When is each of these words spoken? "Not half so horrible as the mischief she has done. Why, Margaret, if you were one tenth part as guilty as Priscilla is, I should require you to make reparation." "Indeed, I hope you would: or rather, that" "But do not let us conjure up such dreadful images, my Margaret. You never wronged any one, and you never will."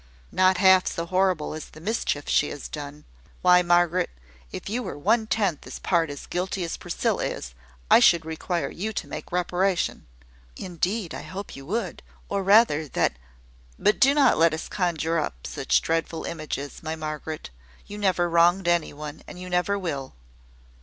"Not 0.31 0.57
half 0.57 0.87
so 0.87 1.05
horrible 1.05 1.53
as 1.53 1.69
the 1.69 1.79
mischief 1.79 2.27
she 2.27 2.49
has 2.49 2.67
done. 2.67 3.05
Why, 3.43 3.61
Margaret, 3.61 4.09
if 4.51 4.67
you 4.67 4.81
were 4.81 4.97
one 4.97 5.27
tenth 5.27 5.83
part 5.83 6.09
as 6.09 6.25
guilty 6.25 6.63
as 6.63 6.75
Priscilla 6.75 7.23
is, 7.23 7.53
I 7.87 7.99
should 7.99 8.25
require 8.25 8.71
you 8.71 8.93
to 8.93 9.07
make 9.07 9.31
reparation." 9.31 10.07
"Indeed, 10.57 11.13
I 11.13 11.21
hope 11.21 11.55
you 11.55 11.67
would: 11.67 12.01
or 12.29 12.41
rather, 12.41 12.87
that" 12.87 13.13
"But 13.85 13.99
do 13.99 14.15
not 14.15 14.39
let 14.39 14.55
us 14.55 14.67
conjure 14.67 15.19
up 15.19 15.45
such 15.45 15.83
dreadful 15.83 16.23
images, 16.23 16.81
my 16.81 16.95
Margaret. 16.95 17.51
You 17.85 17.99
never 17.99 18.27
wronged 18.27 18.67
any 18.67 18.93
one, 18.93 19.21
and 19.27 19.37
you 19.39 19.51
never 19.51 19.77
will." 19.77 20.15